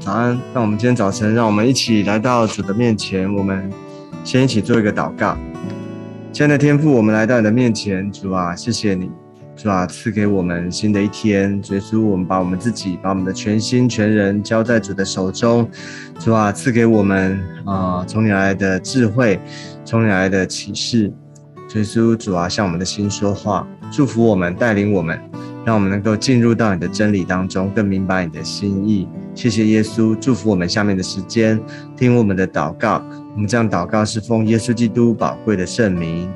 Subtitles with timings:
[0.00, 0.40] 早安。
[0.54, 3.32] 那我们今天早晨，让我们一起来到主的面前。
[3.34, 3.70] 我们
[4.24, 5.36] 先一起做一个祷告。
[6.32, 9.10] 亲爱的天父，我们来到你的面前，主啊，谢谢你，
[9.54, 11.62] 主啊，赐给我们新的一天。
[11.70, 15.68] 耶稣，我们把我们自己，把我们的全心全人交在主的手中。
[16.18, 19.38] 主啊，赐给我们啊，从你来的智慧，
[19.84, 21.12] 从你来的启示。
[21.74, 25.20] 耶稣，主啊，向我们的心说话，祝福我们，带领我们。
[25.62, 29.06] 让我们能够进入到你的真理当中，更明白你的心意。
[29.34, 31.58] 谢谢耶稣，祝福我们下面的时间，
[31.96, 33.02] 听我们的祷告。
[33.34, 36.28] 我们这样祷告是奉耶稣基督宝贵的圣名，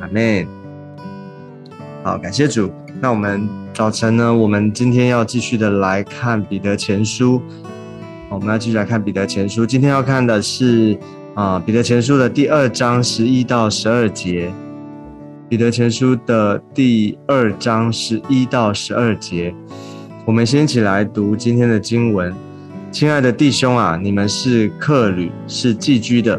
[0.00, 0.46] 阿门。
[2.02, 2.70] 好，感谢主。
[3.00, 4.34] 那我们早晨呢？
[4.34, 7.40] 我们今天要继续的来看彼得前书。
[8.30, 9.64] 我们要继续来看彼得前书。
[9.64, 10.98] 今天要看的是
[11.34, 14.52] 啊，彼得前书的第二章十一到十二节。
[15.48, 19.54] 彼得前书的第二章十一到十二节，
[20.28, 22.34] 我们先一起来读今天的经文。
[22.92, 26.38] 亲爱的弟兄啊，你们是客旅，是寄居的。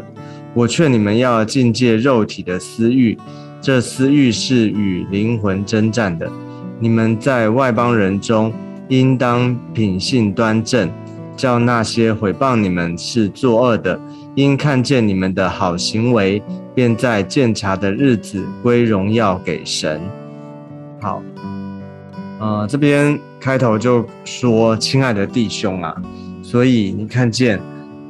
[0.54, 3.18] 我劝你们要禁戒肉体的私欲，
[3.60, 6.30] 这私欲是与灵魂征战的。
[6.78, 8.52] 你们在外邦人中，
[8.86, 10.88] 应当品性端正，
[11.36, 14.00] 叫那些毁谤你们是作恶的，
[14.36, 16.40] 因看见你们的好行为。
[16.76, 20.00] 便在鉴察的日子归荣耀给神。
[21.00, 21.20] 好，
[22.40, 25.94] 呃，这边开头就说：“亲爱的弟兄啊，
[26.42, 27.60] 所以你看见，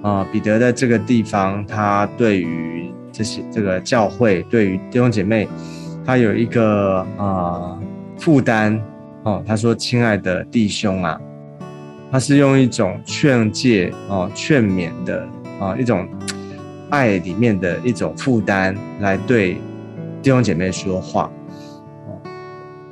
[0.03, 5.49] 啊，彼得在这个地方，他对于这些这个教会，对于弟兄姐妹，
[6.07, 7.77] 他有一个啊
[8.17, 8.81] 负担
[9.25, 9.43] 哦。
[9.47, 11.21] 他说：‘亲爱的弟兄啊，
[12.11, 15.29] 他是用一种劝诫哦、劝勉的
[15.61, 16.09] 啊一种。’
[16.91, 19.53] 爱里面的一种负担，来对
[20.21, 21.31] 弟兄姐妹说话。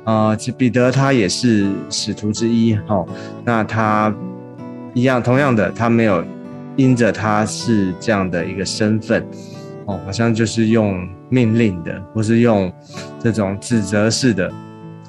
[0.09, 3.05] 啊，其彼得他也是使徒之一，哈。
[3.45, 4.11] 那他
[4.95, 6.25] 一样，同样的，他没有
[6.75, 9.23] 因着他是这样的一个身份，
[9.85, 12.73] 哦，好像就是用命令的，或是用
[13.19, 14.51] 这种指责式的，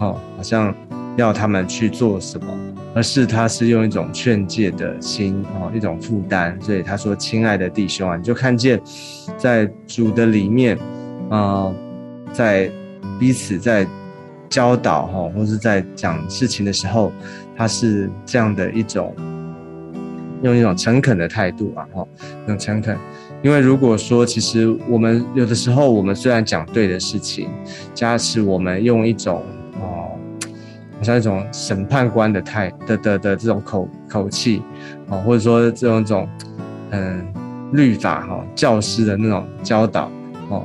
[0.01, 0.75] 哦，好像
[1.17, 2.47] 要他们去做什么。
[2.93, 8.79] 而是他是用一种劝诫的心哦，一种负担，所以他说：“亲爱的弟兄啊，你就看见，
[9.39, 10.77] 在主的里面，
[11.31, 11.73] 啊，
[12.33, 12.69] 在
[13.21, 13.87] 彼此在
[14.51, 17.11] 教导哈，或是在讲事情的时候，
[17.57, 19.15] 他是这样的一种
[20.43, 22.07] 用一种诚恳的态度啊，哈，
[22.49, 22.95] 用诚恳。
[23.43, 27.49] 因为如果说，其实我们有的时候，我们虽然讲对的事情，
[27.95, 29.43] 加持我们用一种。”
[31.01, 34.63] 好像一种审判官的态的的的这种口口气，
[35.09, 36.29] 哦，或者说这种种
[36.91, 37.27] 嗯
[37.73, 40.11] 律法哈教师的那种教导
[40.51, 40.63] 哦，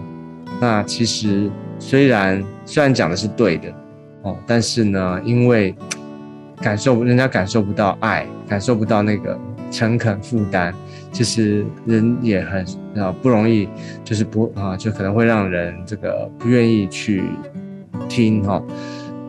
[0.59, 3.74] 那其实虽然虽然讲的是对的
[4.24, 5.76] 哦，但是呢，因为
[6.62, 9.38] 感受人家感受不到爱，感受不到那个
[9.70, 10.74] 诚恳负担，
[11.12, 12.66] 其实人也很
[12.96, 13.68] 啊不容易，
[14.03, 17.24] 就是不啊就可能会让人这个不愿意去
[18.09, 18.62] 听哈。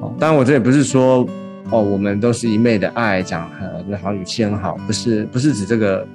[0.01, 1.27] 哦，当然我这也不是说，
[1.71, 6.07] 哦，我们都是一昧的爱讲，呃，好语气很好，不是，不是指这个，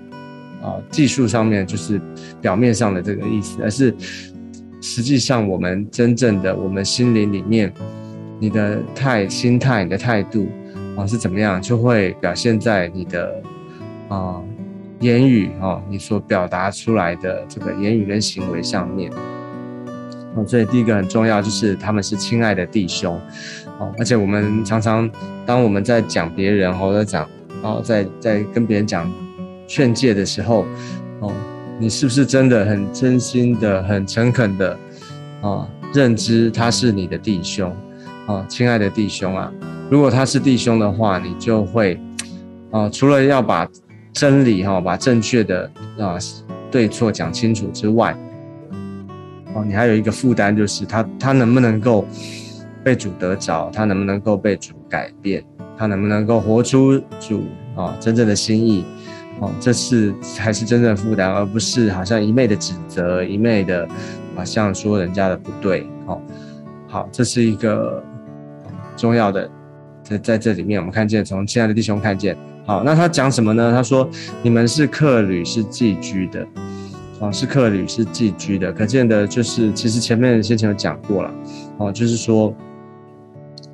[0.62, 2.00] 啊，技术上面就是
[2.40, 3.94] 表面上的这个意思，而是
[4.81, 7.72] 实际上我们真正的我们心灵里面，
[8.40, 10.50] 你的态、心态、你的态度，
[10.97, 13.41] 啊，是怎么样，就会表现在你的，
[14.09, 14.41] 啊，
[15.00, 19.12] 言语，哦，你所表达出来的这个言语跟行为上面。
[20.34, 23.20] 哦，所以第一个很重要就是他们是亲爱的弟兄。
[23.80, 25.09] 哦，而且我们常常，
[25.46, 27.28] 当我们在讲别人或者讲，
[27.62, 29.12] 哦，在在跟别人讲
[29.68, 30.66] 劝诫的时候，
[31.20, 31.31] 哦，
[31.80, 34.78] 你是不是真的很真心的、很诚恳的，
[35.42, 37.76] 啊，认知他是你的弟兄，
[38.28, 39.52] 啊，亲爱的弟兄啊，
[39.90, 42.00] 如果他是弟兄的话，你就会，
[42.72, 43.68] 啊，除了要把
[44.14, 46.18] 真理哈，把正确的啊
[46.70, 48.16] 对错讲清楚之外，
[49.53, 52.06] 哦，你还有一个负担，就是他他能不能够。
[52.84, 55.46] 被主得着，他能不能够被主改变？
[55.78, 57.44] 他能不能够活出主
[57.76, 58.84] 啊真正的心意？
[59.41, 63.85] 哦，这是才是真正的负担，而不是好像一昧的指责，一昧的
[64.35, 65.85] 好像说人家的不对。
[66.05, 66.22] 哦，
[66.88, 68.02] 好，这是一个
[68.96, 69.49] 重要的，
[70.02, 72.38] 在在这里面，我们看见从亲爱的弟兄看见。
[72.66, 73.72] 好，那他讲什么呢？
[73.72, 74.09] 他说
[74.41, 76.47] ：“你们是客旅，是寄居的。”
[77.20, 78.72] 啊，是客旅，是寄居的。
[78.72, 81.34] 可见的就是，其实前面先前有讲过了。
[81.78, 82.53] 哦，就是说。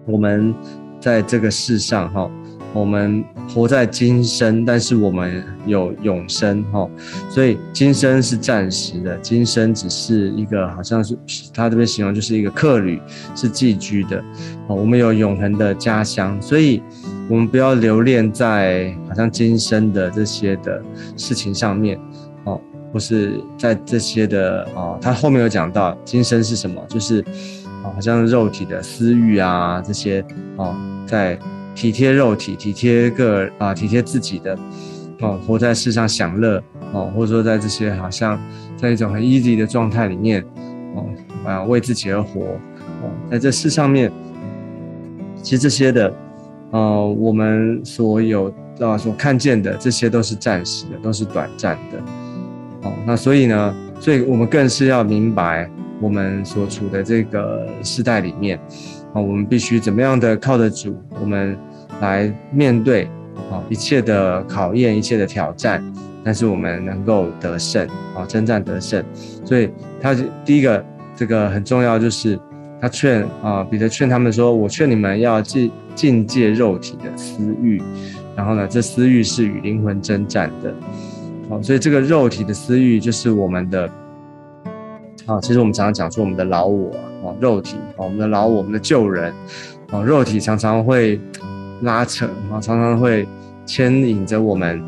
[0.09, 0.55] 我们
[1.01, 2.31] 在这个世上，哈，
[2.77, 6.87] 我们活在今生，但是我们有永生，哈，
[7.27, 11.17] 所以今生是暂时的，今生只是一个，好像是
[11.51, 13.01] 他这边形容就是一个客旅，
[13.35, 14.23] 是寄居的，
[14.67, 16.83] 哦，我们有永恒的家乡，所以
[17.27, 20.79] 我们不要留恋在好像今生的这些的
[21.15, 21.99] 事情上面，
[22.43, 22.61] 哦，
[22.93, 27.21] 或是在这些的哦，他后面有讲到今生是什么，就是
[27.83, 30.23] 哦，好像肉体的私欲啊这些
[30.57, 30.75] 哦，
[31.07, 31.39] 在
[31.77, 34.57] 体贴肉体、体贴个啊、体贴自己的
[35.19, 38.39] 哦，活在世上享乐哦，或者说在这些好像
[38.75, 40.43] 在一种很 easy 的状态里面
[40.95, 41.05] 哦，
[41.45, 42.41] 啊，为自己而活
[43.03, 44.11] 哦，在这世上面，
[45.43, 46.11] 其实这些的。
[46.69, 51.97] 呃，我们所有啊所看见的这些都是暂时的，都是短暂的。
[52.81, 55.69] 哦，那所以呢，所以我们更是要明白，
[56.01, 58.59] 我们所处的这个时代里面，
[59.13, 61.57] 啊，我们必须怎么样的靠得住，我们
[62.01, 63.05] 来面对
[63.51, 65.83] 啊一切的考验，一切的挑战，
[66.23, 69.03] 但是我们能够得胜，啊，征战得胜。
[69.43, 69.69] 所以
[70.01, 70.15] 他
[70.45, 70.85] 第一个
[71.15, 72.39] 这个很重要，就是
[72.81, 77.81] 他劝啊彼得劝他们说：“我劝你们要记。”境界肉体的私欲，
[78.35, 80.71] 然后呢，这私欲是与灵魂征战的，
[81.49, 83.89] 好，所以这个肉体的私欲就是我们的，
[85.25, 86.91] 啊，其实我们常常讲说我们的老我，
[87.23, 89.33] 哦，肉体，啊，我们的老我，我们的旧人，
[89.91, 91.19] 啊，肉体常常会
[91.81, 93.27] 拉扯，啊，常常会
[93.65, 94.81] 牵引着我们，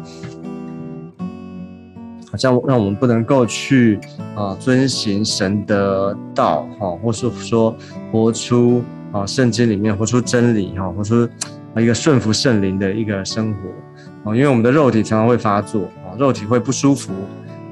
[2.32, 4.00] 好像让我们不能够去
[4.36, 7.76] 啊遵行神的道，哈，或是说
[8.12, 8.84] 活出。
[9.12, 11.28] 啊，圣经里面活出真理，哈，活出
[11.74, 17.12] 啊一个顺服圣灵的一个生活，啊，因为我们的肉体常常会发作，啊，肉体会不舒服，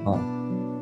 [0.03, 0.18] 啊，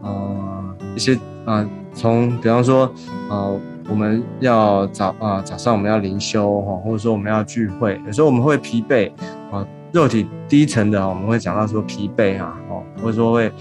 [0.01, 0.63] 啊，
[0.95, 2.91] 一些啊，从比方说，
[3.29, 3.49] 啊，
[3.87, 9.11] 我们要早啊早上我们要灵修，哈，或者说我们要聚会，有时候我们会疲惫，
[9.51, 13.51] 啊，肉体低层的，我们会讲到说疲惫啊，哦，或者说会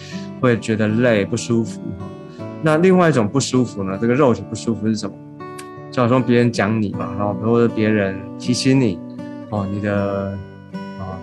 [0.40, 1.80] 会觉得累不舒服，
[2.62, 5.14] 那另外一种不舒服呢，这个肉体不舒服是什么？
[5.90, 8.98] 就好像别人讲你嘛，然后或者别人提醒你，
[9.50, 10.36] 哦，你的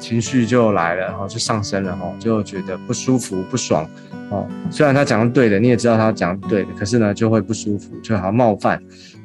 [0.02, 3.88] 情绪就来了，然后就上升了，哈，就觉得不舒服、不爽，
[4.32, 8.82] 哦，虽然他讲的对的，你也知道他讲的对的，可是呢，就会不舒服，就好像冒犯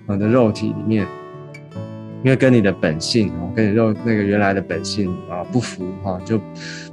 [0.07, 1.07] 你的肉体里面，
[2.23, 6.39] 因为跟你的本性，哦，跟你肉那个原来的本性啊不符，哈，就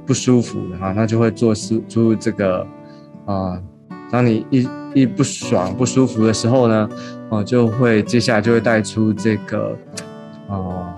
[0.06, 2.66] 不舒服，哈，那就会做出出这个
[3.26, 3.60] 啊，
[4.10, 6.88] 当你一一不爽、不舒服的时候呢？
[7.30, 9.76] 哦，就会接下来就会带出这个，
[10.48, 10.94] 啊，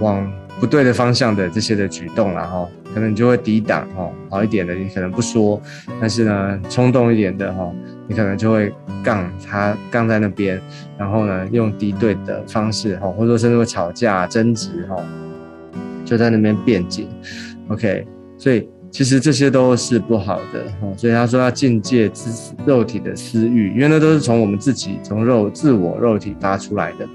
[0.00, 5.60] 往不对的方向的这些的举动然后可能你就会抵挡哈，好一点的你可能不说，
[6.00, 7.70] 但是呢，冲动一点的哈，
[8.08, 8.72] 你可能就会
[9.02, 10.60] 杠他杠在那边，
[10.98, 14.96] 然后呢，用敌对的方式哈，或者说甚至会吵架争执哈，
[16.04, 17.06] 就在那边辩解
[17.68, 18.06] ，OK，
[18.38, 18.68] 所以。
[18.88, 27.06] 其实这些都是不好的哈，所以他说要境界自肉体的私欲，因为那都是从我们自己从肉自我肉体发出来的。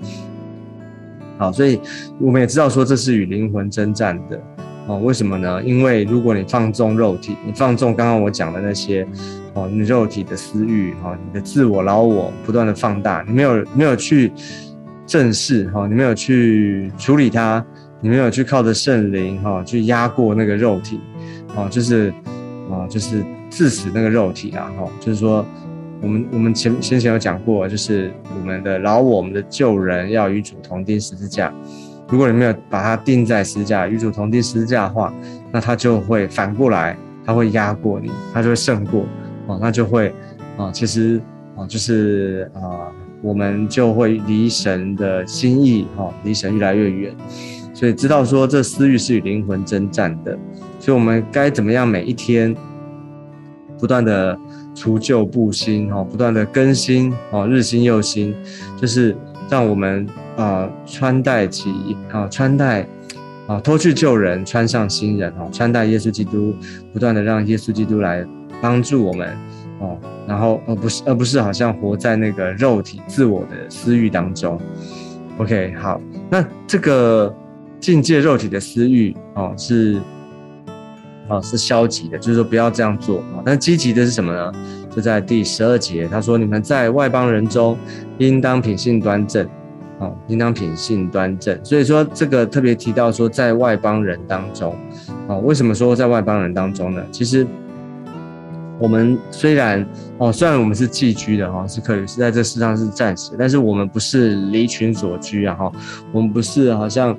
[1.41, 1.81] 好，所以
[2.19, 4.39] 我们也知道说这是与灵魂征战的
[4.85, 4.99] 哦。
[4.99, 5.59] 为什么呢？
[5.63, 9.07] 因为如果你放纵肉体，你放纵刚刚我讲的那些
[9.55, 14.31] 哦，你肉体的私欲哈，你的自我老我不断的放大，你没有没有去
[15.07, 17.65] 正视哈，你没有去处理它，
[18.01, 20.99] 你没有去靠着圣灵哈去压过那个肉体。
[21.55, 22.13] 哦，就是，
[22.69, 25.43] 啊，就是致死那个肉体啊，哈，就是说，
[26.01, 31.53] 我们我们前先前有讲过，就是我们的老我，我们的旧人要与主同钉十字架。
[32.09, 35.13] 如果你没有把它钉在十字架，与主同钉十字架的话，
[35.51, 39.05] 那它就会反过来，它会压过你，它就会胜过，
[39.47, 40.13] 哦，那就会，
[40.57, 41.21] 啊，其实，
[41.55, 42.91] 啊，就是啊，
[43.21, 47.15] 我们就会离神的心意，哈，离神越来越远。
[47.73, 50.37] 所以知道说，这私欲是与灵魂征战的。
[50.79, 51.87] 所以，我们该怎么样？
[51.87, 52.53] 每一天
[53.81, 54.37] 不断的
[54.75, 58.33] 除旧布新，哈，不断的更新，哦，日新又新，
[58.79, 59.17] 就是
[59.49, 60.07] 让我们
[60.37, 61.73] 啊穿戴起
[62.11, 62.87] 啊穿戴
[63.47, 66.53] 啊脱去旧人，穿上新人，哈，穿戴耶稣基督，
[66.93, 68.23] 不断的让耶稣基督来
[68.61, 69.35] 帮助我们，
[69.79, 69.97] 哦，
[70.27, 74.61] 然后而不是而不是好像活在那个肉体自我的私欲当中。
[75.39, 77.35] OK，好，那这个
[77.79, 79.99] 境界肉体的私欲，哦，是。
[81.31, 83.39] 啊，是消极的，就是说不要这样做啊。
[83.45, 84.51] 但积极的是什么呢？
[84.93, 87.77] 就在第十二节，他说：“你们在外邦人中，
[88.17, 89.47] 应当品性端正，
[89.97, 94.75] 啊，应当品性端正。”所以说这个特别提到说，在外邦人当中，
[95.29, 97.01] 啊，为什么说在外邦人当中呢？
[97.09, 97.47] 其实
[98.77, 105.71] 我们虽然哦，虽然我们是寄居的哈，是可以是在这世上是暂时，但是我们不是离群所居啊哈，
[106.11, 107.17] 我们不是好像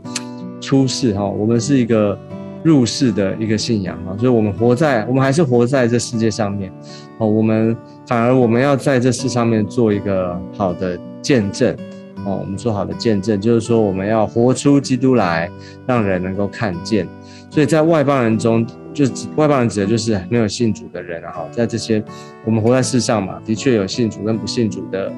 [0.60, 2.18] 出世哈，我们是一个。
[2.62, 6.72] 入世的一个信仰啊，所以我们活在，我们还是活在这世界上面，
[7.18, 7.76] 哦，我们
[8.06, 11.74] 反而我们要在这世上面做一个好的见证，
[12.24, 15.50] 哦，我们说好的见证，就是说我们要活出基督来，
[15.86, 17.06] 让人能够看见。
[17.50, 19.04] 所以在外邦人中，就
[19.36, 21.44] 外邦人指的就是没有信主的人啊。
[21.50, 22.02] 在这些
[22.44, 25.12] 我们活在世上嘛，的确有信主跟不信主的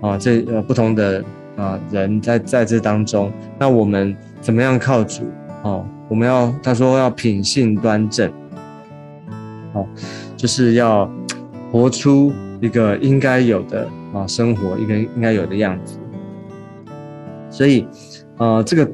[0.00, 1.24] 啊，这呃不同的
[1.56, 3.32] 啊人在在这当中。
[3.58, 5.22] 那我们怎么样靠主？
[5.64, 8.30] 哦，我们要他说要品性端正，
[9.72, 9.88] 哦，
[10.36, 11.10] 就是要
[11.70, 15.98] 活出一个应该有的啊生活，一个应该有的样子。
[17.48, 17.86] 所以，
[18.36, 18.86] 呃，这个。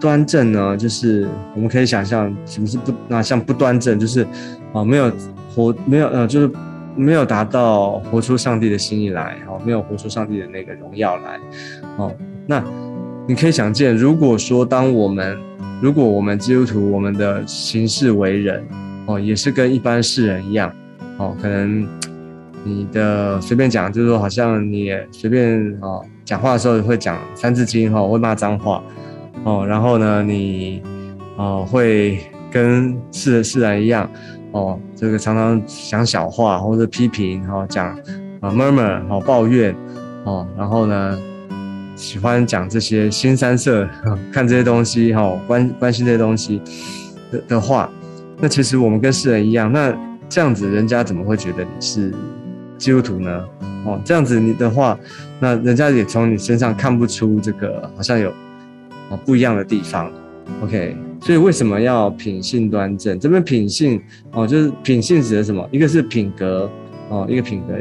[0.00, 4.24] 端正呢，就是我们可以想象什么是不那像不端正，就是
[4.72, 5.10] 啊没有
[5.52, 6.48] 活没有呃就是
[6.94, 11.40] 没有达到活出上帝的心意来，哦没有活出上帝的那个荣耀来，
[11.96, 12.14] 哦
[12.46, 12.62] 那
[13.26, 15.36] 你可以想见，如果说当我们
[15.80, 18.64] 如果我们基督徒我们的行事为人
[19.06, 20.72] 哦也是跟一般世人一样
[21.18, 21.86] 哦可能
[22.64, 28.82] 你的随便讲就是说好像你随便哦讲话的时候会讲三字经哈会骂脏话。
[29.44, 30.82] 哦，然后呢，你
[31.36, 32.18] 哦会
[32.50, 34.10] 跟世世人一样，
[34.50, 37.96] 哦，这个常常讲小话或者批评，然后讲
[38.40, 39.74] 啊 murmur，好抱怨，
[40.24, 41.16] 哦，然后呢
[41.98, 43.86] 喜欢讲这些新三色，
[44.32, 46.62] 看这些东西，哈，关关心这些东西
[47.30, 47.90] 的的话，
[48.40, 49.94] 那其实我们跟世人一样，那
[50.28, 52.14] 这样子人家怎么会觉得你是
[52.78, 53.44] 基督徒呢？
[53.84, 54.98] 哦，这样子你的话，
[55.40, 58.32] 那人家也从你身上看不出这个好像有。
[59.10, 60.12] 啊，不一样的地方
[60.62, 63.18] ，OK，所以为什么要品性端正？
[63.18, 63.98] 这边品性
[64.32, 65.66] 哦，就是品性指的什么？
[65.72, 66.70] 一个是品格
[67.08, 67.72] 哦，一个品格，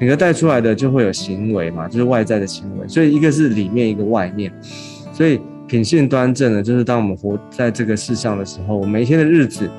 [0.00, 2.88] 品格带出来的就会有行为嘛，就是外在的行为。
[2.88, 4.52] 所以一个是里面，一个外面。
[5.12, 5.38] 所以
[5.68, 9.70] 品性端正呢，就是当我们活在这个世上的时候，每一天的日子，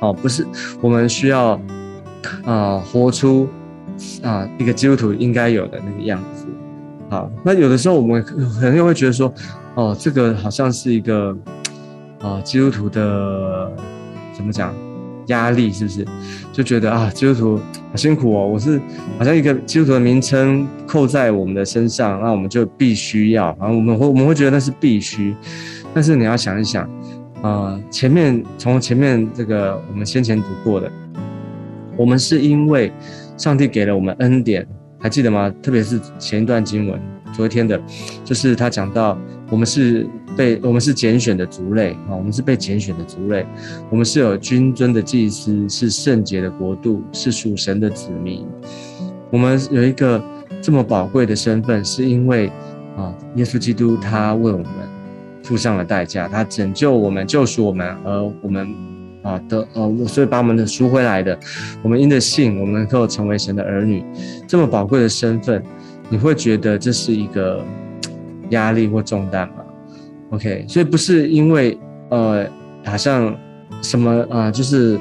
[0.00, 0.46] 哦，不是
[0.80, 1.60] 我们需要
[2.44, 3.48] 啊，活出
[4.22, 6.46] 啊一个基督徒应该有的那个样子。
[7.08, 9.32] 好，那有的时候我们可能又会觉得说。
[9.76, 11.34] 哦，这个好像是一个，
[12.20, 13.70] 啊，基督徒的
[14.36, 14.74] 怎么讲
[15.28, 16.04] 压力是不是？
[16.52, 18.46] 就觉得啊，基督徒好辛苦哦。
[18.46, 18.80] 我是
[19.18, 25.34] 好像一个基督徒的名称扣在我们的身上，那我们就必须要，然后我们会我们会觉得那是必须。
[25.92, 26.88] 但是你要想一想，
[27.42, 30.90] 啊，前面从前面这个我们先前读过的，
[31.96, 32.92] 我们是因为
[33.36, 34.66] 上帝给了我们恩典，
[34.98, 35.52] 还记得吗？
[35.62, 37.00] 特别是前一段经文，
[37.32, 37.80] 昨天的，
[38.24, 39.18] 就是他讲到。
[39.52, 40.06] 我们是
[40.40, 43.44] 被我们是拣选的族类啊，我们是被拣选的族类，
[43.90, 48.46] 我们是有君尊的祭司，是圣洁的国度，是属神的子民。
[49.30, 50.18] 我们有一个
[50.62, 52.50] 这么宝贵的身份，是因为
[52.96, 54.66] 啊，耶稣基督他为我们
[55.42, 58.66] 付上了代价，他拯救我们，救赎我们，而我们
[59.22, 61.38] 啊的呃，所以把我们的赎回来的。
[61.82, 64.02] 我们因着信，我们能够成为神的儿女。
[64.48, 65.62] 这么宝贵的身份，
[66.08, 67.62] 你会觉得这是一个？
[68.50, 69.59] 压力或重担吗
[70.30, 71.78] ，OK，所以不是因为
[72.10, 72.46] 呃，
[72.84, 73.36] 好像
[73.82, 74.98] 什么啊，就是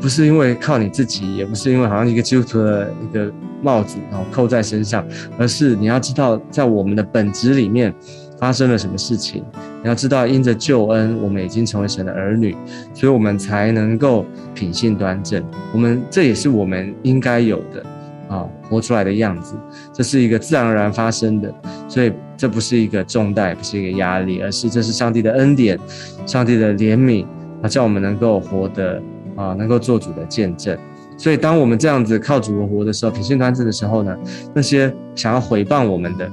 [0.00, 5.06] 不是因为靠你自己，也不是因为好像一个基督徒的一个帽子然后扣在身上，
[5.38, 7.94] 而是你要知道，在我们的本质里面
[8.38, 9.44] 发生了什么事情。
[9.82, 12.56] 你要知道，因着救恩，我们已经成为神的儿女，
[12.92, 15.42] 所以我们才能够品性端正。
[15.72, 17.84] 我们这也是我们应该有的
[18.28, 19.54] 啊，活出来的样子。
[19.92, 21.54] 这是一个自然而然发生的，
[21.88, 22.12] 所以。
[22.40, 25.78] 这不是一个重担，不是一个压力，而是这是上帝的恩典，
[26.24, 27.26] 上帝的怜悯
[27.60, 28.98] 啊，叫我们能够活得
[29.36, 30.74] 啊，能够做主的见证。
[31.18, 34.16] 所以，当我们这样子靠主而活的时候，品性端正的时候呢，
[34.54, 36.26] 那些想要回谤我们的，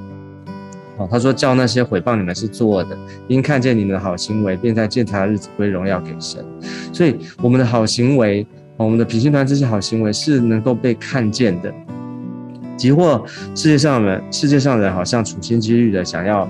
[0.95, 2.97] 哦，他说叫那些回谤你们是作恶的，
[3.27, 6.41] 因看见你们的好行为，便在鉴察的日子归荣耀给神。
[6.93, 8.47] 所以，我们的好行为，
[8.77, 11.69] 我们的品性端这些好行为是能够被看见的。
[12.77, 13.21] 即或
[13.55, 16.47] 世界上人，世界上人好像处心积虑的想要，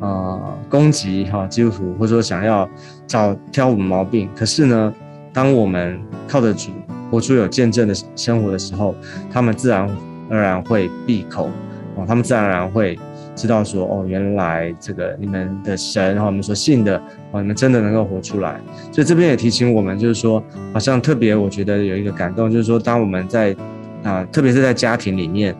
[0.00, 2.68] 呃，攻击哈基督徒，或者说想要
[3.06, 4.28] 找挑我们毛病。
[4.34, 4.92] 可是呢，
[5.32, 6.70] 当我们靠着主
[7.10, 8.94] 活出有见证的生活的时候，
[9.30, 9.88] 他们自然
[10.28, 11.48] 而然会闭口
[11.94, 12.98] 哦，他们自然而然会
[13.36, 16.96] 知道说，哦，原来这个你们的神哈，我们所信的
[17.30, 18.60] 哦，你们真的能够活出来。
[18.90, 20.42] 所以这边也提醒我们，就是说，
[20.72, 23.54] 好像特别我觉得有一个感动，就是说，当我们在
[24.02, 25.54] 啊，特别是在家庭里面，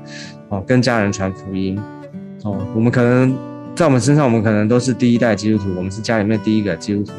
[0.48, 1.78] 哦，跟家人传福音，
[2.44, 3.36] 哦，我们可能
[3.74, 7.12] 在我们身上，我们可能都是第一代基督徒，我们是家里面第一个基督徒。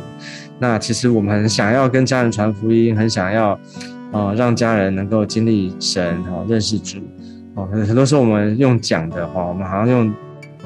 [0.59, 3.59] 那其实我们很想要跟家人传福音，很想要，
[4.11, 6.99] 啊，让家人能够经历神，哦，认识主，
[7.55, 10.13] 哦，很多时候我们用讲的，话，我们好像用，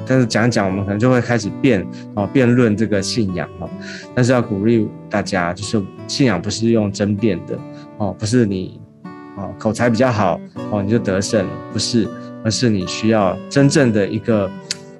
[0.05, 1.85] 但是讲讲，我们可能就会开始辩，
[2.15, 3.69] 哦，辩论这个信仰，哈，
[4.13, 7.57] 但是要鼓励大家，就是信仰不是用争辩的，
[7.97, 8.81] 哦，不是你。
[9.37, 10.39] 哦，口才比较好
[10.71, 12.07] 哦，你就得胜了，不是，
[12.43, 14.49] 而是你需要真正的一个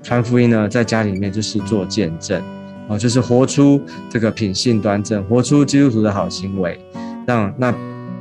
[0.01, 2.41] 传福音呢，在家里面就是做见证，
[2.88, 6.79] 哦，就是活出这个品性端正，活出基督徒的好行为，
[7.25, 7.74] 让那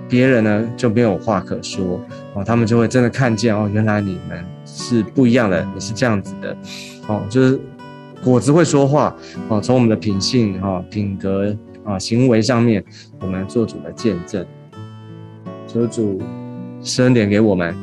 [0.08, 2.00] 别人呢就没有话可说，
[2.34, 6.56] 哦，他们就会真的看见哦，原来你们是不一样的，你是这样子的，
[7.08, 7.60] 哦，就是
[8.24, 9.14] 果子会说话，
[9.48, 11.54] 哦，从我们的品性、哈品格
[11.84, 12.82] 啊行为上面，
[13.20, 14.44] 我们做主的见证，
[15.76, 16.18] 求主
[16.82, 17.76] 生点给我们。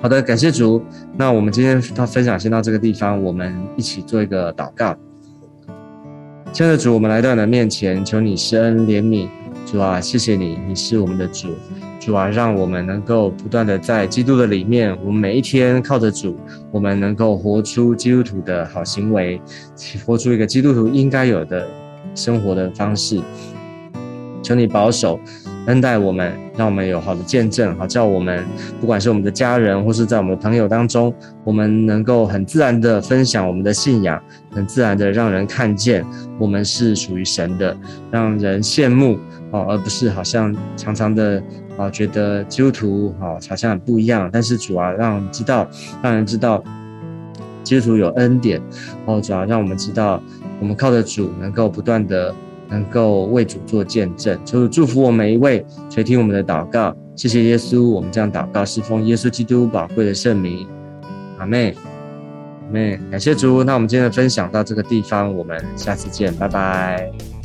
[0.00, 0.82] 好的，感谢主。
[1.18, 4.96] 那我们今天到分享先到这个地方，我们一起做一个祷告。
[6.50, 9.28] 亲爱的主，我们来到你的面前，求你施恩怜悯。
[9.66, 11.48] 主啊，谢谢你，你是我们的主。
[12.00, 16.38] 主啊，让我们能够不断的在基督的里面，我们每一天靠着主，
[16.70, 19.38] 我们能够活出基督徒的好行为，
[20.06, 21.68] 活出一个基督徒应该有的
[22.14, 23.20] 生活的方式。
[24.42, 25.20] 求你保守。
[25.68, 28.42] 恩待我们，让我们有好的见证，好叫我们
[28.80, 34.18] 不管是我们的家人，或是在我们的朋友当中，我们能够很自然的分享我们的信仰，
[34.50, 36.02] 很自然的让人看见
[36.38, 37.76] 我们是属于神的，
[38.10, 39.18] 让人羡慕
[39.50, 41.42] 哦，而不是好像常常的
[41.76, 44.30] 啊觉得基督徒哦好像很不一样。
[44.32, 45.68] 但是主啊，让知道，
[46.02, 46.64] 让人知道
[47.62, 48.58] 基督徒有恩典
[49.04, 50.18] 哦，主要让我们知道，
[50.60, 52.34] 我们靠着主能够不断的。
[52.68, 56.94] 能够为主做见证，求主祝福我每一位垂听我们的祷告。
[57.16, 60.66] 谢谢耶稣，我们这样祷告是奉耶稣基督宝贵的圣名。
[61.38, 61.74] 阿妹，
[62.66, 63.64] 阿妹，感谢主。
[63.64, 67.37] 那我们今天的分享到这个地方，我们下次见，拜拜。